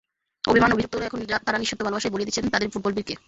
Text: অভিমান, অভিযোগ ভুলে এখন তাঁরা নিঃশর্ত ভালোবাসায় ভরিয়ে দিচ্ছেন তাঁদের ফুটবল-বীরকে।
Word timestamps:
অভিমান, 0.43 0.69
অভিযোগ 0.71 0.91
ভুলে 0.91 1.05
এখন 1.05 1.19
তাঁরা 1.45 1.57
নিঃশর্ত 1.57 1.81
ভালোবাসায় 1.81 2.11
ভরিয়ে 2.11 2.27
দিচ্ছেন 2.27 2.45
তাঁদের 2.49 2.71
ফুটবল-বীরকে। 2.73 3.15